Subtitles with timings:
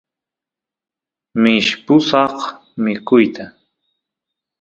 [1.41, 2.35] mishpusaq
[2.83, 3.45] mikuyta